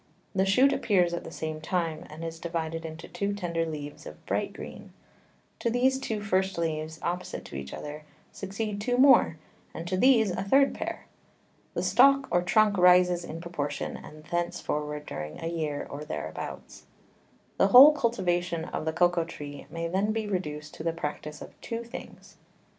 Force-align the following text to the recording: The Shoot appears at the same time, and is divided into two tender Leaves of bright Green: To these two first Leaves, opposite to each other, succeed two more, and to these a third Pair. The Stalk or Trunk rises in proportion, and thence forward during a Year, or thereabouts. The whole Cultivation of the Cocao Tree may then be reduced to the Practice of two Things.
The 0.33 0.47
Shoot 0.47 0.73
appears 0.73 1.13
at 1.13 1.23
the 1.25 1.31
same 1.31 1.61
time, 1.61 2.07
and 2.09 2.23
is 2.25 2.39
divided 2.39 2.85
into 2.85 3.07
two 3.07 3.33
tender 3.35 3.67
Leaves 3.67 4.07
of 4.07 4.25
bright 4.25 4.51
Green: 4.51 4.93
To 5.59 5.69
these 5.69 5.99
two 5.99 6.23
first 6.23 6.57
Leaves, 6.57 6.97
opposite 7.03 7.45
to 7.45 7.55
each 7.55 7.71
other, 7.71 8.01
succeed 8.31 8.81
two 8.81 8.97
more, 8.97 9.37
and 9.75 9.87
to 9.87 9.95
these 9.97 10.31
a 10.31 10.41
third 10.41 10.73
Pair. 10.73 11.05
The 11.75 11.83
Stalk 11.83 12.27
or 12.31 12.41
Trunk 12.41 12.79
rises 12.79 13.23
in 13.23 13.41
proportion, 13.41 13.95
and 13.95 14.23
thence 14.23 14.59
forward 14.59 15.05
during 15.05 15.39
a 15.39 15.45
Year, 15.45 15.85
or 15.87 16.03
thereabouts. 16.03 16.87
The 17.59 17.67
whole 17.67 17.91
Cultivation 17.93 18.65
of 18.65 18.85
the 18.85 18.93
Cocao 18.93 19.25
Tree 19.27 19.67
may 19.69 19.87
then 19.87 20.11
be 20.13 20.25
reduced 20.25 20.73
to 20.73 20.83
the 20.83 20.93
Practice 20.93 21.43
of 21.43 21.53
two 21.61 21.83
Things. 21.83 22.37